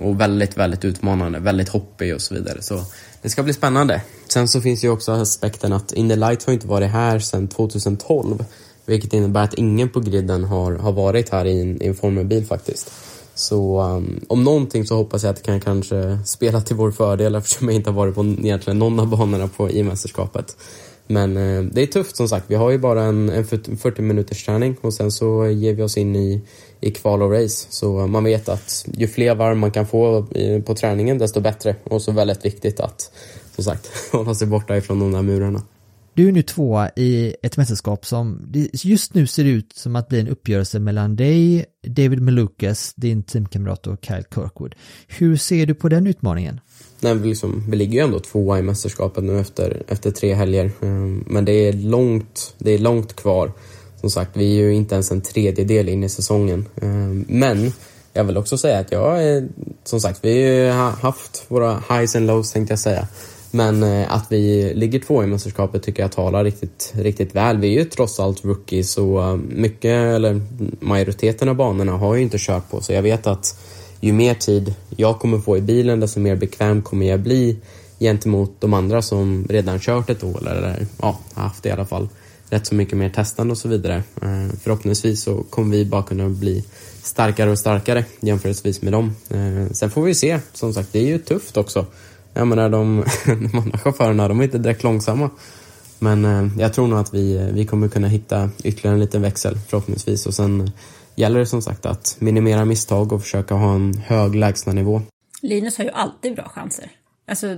[0.00, 2.62] och väldigt, väldigt utmanande, väldigt hoppig och så vidare.
[2.62, 2.84] Så
[3.22, 4.02] det ska bli spännande.
[4.28, 7.48] Sen så finns ju också aspekten att In the Light har inte varit här sedan
[7.48, 8.44] 2012
[8.88, 12.46] vilket innebär att ingen på griden har, har varit här i en, i en formelbil
[12.46, 12.92] faktiskt.
[13.34, 17.34] Så um, om någonting så hoppas jag att det kan kanske spela till vår fördel
[17.34, 20.56] eftersom jag inte har varit på egentligen någon av banorna på i mästerskapet.
[21.10, 22.44] Men eh, det är tufft som sagt.
[22.48, 25.96] Vi har ju bara en, en 40 minuters träning och sen så ger vi oss
[25.96, 26.40] in i,
[26.80, 27.66] i kval och race.
[27.70, 31.76] Så man vet att ju fler varv man kan få eh, på träningen desto bättre.
[31.84, 33.12] Och så väldigt viktigt att
[33.54, 35.62] som sagt hålla sig borta ifrån de där murarna.
[36.18, 40.20] Du är nu tvåa i ett mästerskap som just nu ser ut som att bli
[40.20, 44.74] en uppgörelse mellan dig, David Malukas, din teamkamrat och Kyle Kirkwood.
[45.06, 46.60] Hur ser du på den utmaningen?
[47.00, 50.70] Nej, vi, liksom, vi ligger ju ändå tvåa i mästerskapet nu efter, efter tre helger.
[50.80, 53.52] Ehm, men det är, långt, det är långt kvar.
[54.00, 56.66] Som sagt, vi är ju inte ens en tredjedel in i säsongen.
[56.82, 57.72] Ehm, men
[58.12, 59.48] jag vill också säga att jag är,
[59.84, 63.08] som sagt, vi har haft våra highs and lows tänkte jag säga.
[63.50, 67.58] Men eh, att vi ligger två i mästerskapet tycker jag talar riktigt, riktigt väl.
[67.58, 70.40] Vi är ju trots allt rookies och eh, mycket, eller
[70.80, 72.80] majoriteten av banorna har jag ju inte kört på.
[72.80, 73.60] Så jag vet att
[74.00, 77.56] ju mer tid jag kommer få i bilen desto mer bekväm kommer jag bli
[78.00, 82.08] gentemot de andra som redan kört ett år eller ja, haft i alla fall
[82.50, 84.02] rätt så mycket mer testande och så vidare.
[84.22, 86.64] Eh, förhoppningsvis så kommer vi bara kunna bli
[87.02, 89.16] starkare och starkare jämförelsevis med dem.
[89.30, 91.86] Eh, sen får vi se, som sagt det är ju tufft också.
[92.34, 95.30] Jag menar de, de andra chaufförerna de är inte direkt långsamma.
[95.98, 99.22] Men eh, jag tror nog att vi, eh, vi kommer kunna hitta ytterligare en liten
[99.22, 100.70] växel förhoppningsvis och sen
[101.14, 105.02] gäller det som sagt att minimera misstag och försöka ha en hög lägstanivå.
[105.42, 106.90] Linus har ju alltid bra chanser.
[107.28, 107.54] Alltså,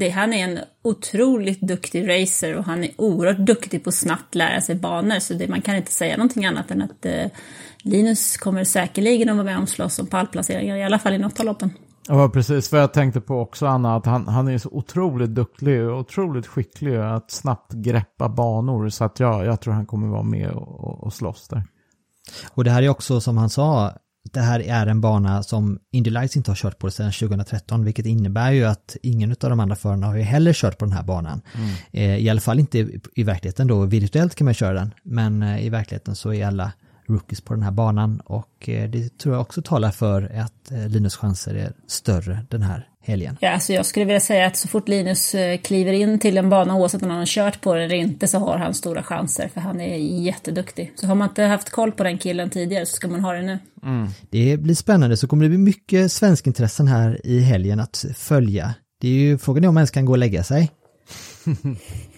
[0.00, 4.34] det, han är en otroligt duktig racer och han är oerhört duktig på att snabbt
[4.34, 5.18] lära sig banor.
[5.18, 7.26] Så det, man kan inte säga någonting annat än att eh,
[7.82, 11.40] Linus kommer säkerligen att vara med och slåss om pallplaceringar, i alla fall i något
[11.40, 11.70] av loppen.
[12.08, 15.82] Ja, precis vad jag tänkte på också Anna, att han, han är så otroligt duktig
[15.82, 18.88] och otroligt skicklig att snabbt greppa banor.
[18.88, 21.62] Så att jag, jag tror han kommer vara med och, och, slåss där.
[22.50, 23.92] Och det här är också som han sa,
[24.32, 28.06] det här är en bana som Indy Lights inte har kört på sedan 2013, vilket
[28.06, 31.02] innebär ju att ingen av de andra förarna har ju heller kört på den här
[31.02, 31.40] banan.
[31.92, 35.42] Eh, I alla fall inte i, i verkligheten då, virtuellt kan man köra den, men
[35.42, 36.72] eh, i verkligheten så är alla
[37.08, 40.88] rookies på den här banan och eh, det tror jag också talar för att eh,
[40.88, 43.36] Linus chanser är större den här helgen.
[43.40, 46.50] Ja, alltså jag skulle vilja säga att så fort Linus eh, kliver in till en
[46.50, 49.48] bana, oavsett om han har kört på den eller inte, så har han stora chanser,
[49.54, 50.92] för han är jätteduktig.
[50.94, 53.42] Så har man inte haft koll på den killen tidigare så ska man ha det
[53.42, 53.58] nu.
[54.30, 58.74] Det blir spännande så kommer det bli mycket svenskintressen här i helgen att följa.
[59.00, 60.70] Det är ju frågan är om man ens kan gå och lägga sig.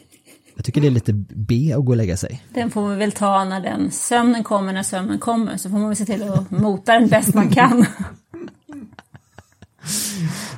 [0.56, 2.42] Jag tycker det är lite B att gå och lägga sig.
[2.54, 5.56] Den får vi väl ta när den sömnen kommer, när sömnen kommer.
[5.56, 7.86] Så får man väl se till att mota den bäst man kan.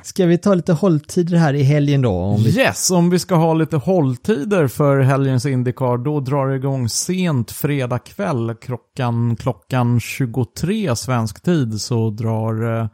[0.03, 2.11] Ska vi ta lite hålltider här i helgen då?
[2.11, 2.59] Om vi...
[2.59, 7.51] Yes, om vi ska ha lite hålltider för helgens Indycar, då drar det igång sent
[7.51, 8.55] fredag kväll.
[8.61, 12.87] Klockan, klockan 23 svensk tid så drar eh,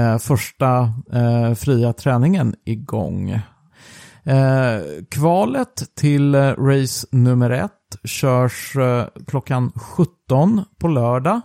[0.00, 3.40] eh, första eh, fria träningen igång.
[4.24, 7.70] Eh, kvalet till eh, race nummer ett
[8.04, 11.40] körs eh, klockan 17 på lördag.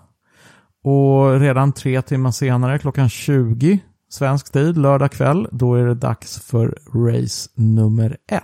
[0.83, 6.39] Och redan tre timmar senare, klockan 20 svensk tid, lördag kväll, då är det dags
[6.39, 8.43] för race nummer ett.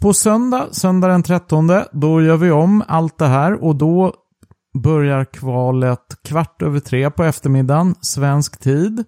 [0.00, 4.14] På söndag, söndag den 13, då gör vi om allt det här och då
[4.74, 9.04] börjar kvalet kvart över tre på eftermiddagen, svensk tid.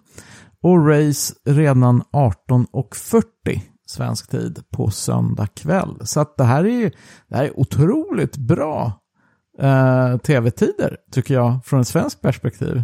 [0.63, 3.61] Och race redan 18.40
[3.95, 5.97] svensk tid på söndag kväll.
[6.05, 6.93] Så att det här är,
[7.29, 9.01] det här är otroligt bra
[9.61, 12.83] eh, tv-tider, tycker jag, från ett svenskt perspektiv.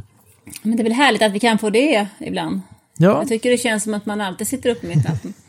[0.63, 2.61] Men det är väl härligt att vi kan få det ibland.
[2.97, 3.19] Ja.
[3.19, 5.33] Jag tycker det känns som att man alltid sitter uppe mitt i natten.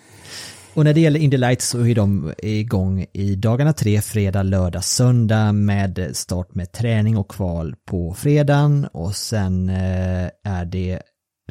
[0.74, 4.84] Och när det gäller Indy Lights så är de igång i dagarna tre, fredag, lördag,
[4.84, 11.02] söndag med start med träning och kval på fredagen och sen eh, är det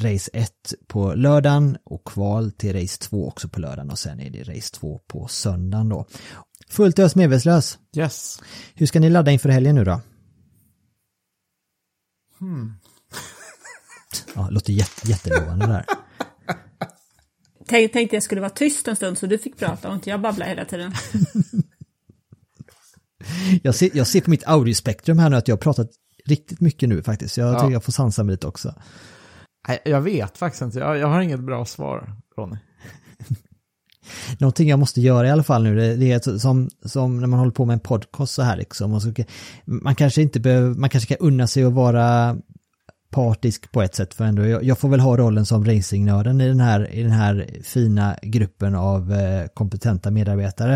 [0.01, 0.53] race 1
[0.87, 4.75] på lördagen och kval till race 2 också på lördagen och sen är det race
[4.75, 6.07] 2 på söndagen då.
[6.69, 7.79] Fullt ös medvetslös.
[7.97, 8.39] Yes.
[8.75, 10.01] Hur ska ni ladda inför helgen nu då?
[12.39, 12.75] Hmm.
[14.35, 15.85] Ja, det låter jätte, jättelovande där.
[17.69, 20.21] Tänk, tänkte jag skulle vara tyst en stund så du fick prata och inte jag
[20.21, 20.93] babbla hela tiden.
[23.63, 25.91] Jag ser, jag ser på mitt audiospektrum här nu att jag har pratat
[26.27, 27.37] riktigt mycket nu faktiskt.
[27.37, 27.61] Jag Ja.
[27.61, 28.75] tycker jag får sansa mig lite också.
[29.69, 30.79] Nej, jag vet faktiskt inte.
[30.79, 32.57] Jag, jag har inget bra svar, Ronny.
[34.39, 37.39] Någonting jag måste göra i alla fall nu, det, det är som, som när man
[37.39, 38.93] håller på med en podcast så här liksom.
[38.93, 39.13] Och så,
[39.65, 42.37] man kanske inte behöver, man kanske kan unna sig att vara
[43.11, 46.49] partisk på ett sätt för ändå, jag, jag får väl ha rollen som racingnörden i
[46.49, 50.75] den här, i den här fina gruppen av eh, kompetenta medarbetare.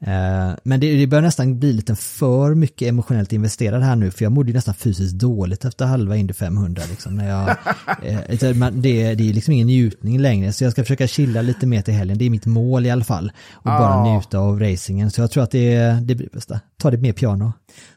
[0.00, 4.24] Eh, men det, det börjar nästan bli lite för mycket emotionellt investerad här nu, för
[4.24, 7.50] jag mådde ju nästan fysiskt dåligt efter halva Indy 500 liksom, när jag,
[8.02, 11.82] eh, det, det, är liksom ingen njutning längre, så jag ska försöka chilla lite mer
[11.82, 14.14] till helgen, det är mitt mål i alla fall, och bara Ja.
[14.14, 16.60] njuta av racingen, så jag tror att det, det blir bästa.
[16.78, 17.52] Ta det mer piano.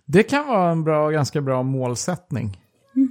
[0.05, 2.57] Det kan vara en bra, ganska bra målsättning.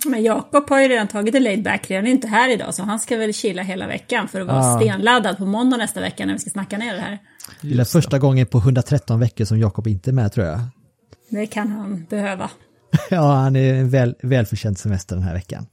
[0.06, 2.82] Men Jakob har ju redan tagit det laid back, han är inte här idag så
[2.82, 4.80] han ska väl chilla hela veckan för att vara Ja.
[4.80, 7.18] stenladdad på måndag nästa vecka när vi ska snacka ner det här.
[7.60, 10.60] Det är första gången på 113 veckor som Jakob inte är med tror jag.
[11.30, 12.50] Det kan han behöva.
[13.10, 15.66] Ja, han är en väl, välförtjänt semester den här veckan.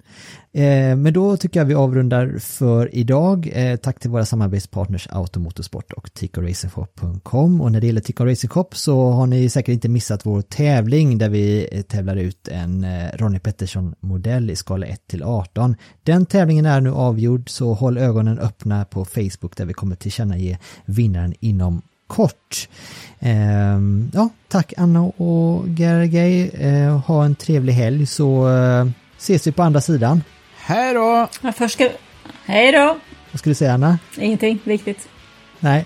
[0.53, 3.51] Eh, men då tycker jag vi avrundar för idag.
[3.53, 7.61] Eh, tack till våra samarbetspartners Automotorsport och TicoRacingShop.com.
[7.61, 11.17] Och när det gäller Tico Racing Shop så har ni säkert inte missat vår tävling
[11.17, 15.75] där vi eh, tävlar ut en eh, Ronnie Pettersson-modell i skala 1 till 18.
[16.03, 20.57] Den tävlingen är nu avgjord så håll ögonen öppna på Facebook där vi kommer tillkännage
[20.85, 22.69] vinnaren inom kort.
[23.19, 26.49] Ehm, ja, tack Anna och Gergej.
[26.49, 28.87] Eh, ha en trevlig helg så eh,
[29.17, 30.23] ses vi på andra sidan.
[30.57, 31.27] Hej då!
[31.41, 31.89] Ja, först ska...
[32.45, 32.97] Hej då!
[33.31, 33.99] Vad skulle du säga Anna?
[34.17, 35.07] Ingenting viktigt.
[35.59, 35.85] Nej.